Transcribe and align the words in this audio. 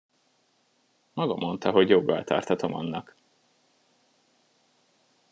Maga 1.13 1.35
mondta, 1.35 1.71
hogy 1.71 1.89
joggal 1.89 2.23
tarthatom 2.23 2.73
annak. 2.73 3.15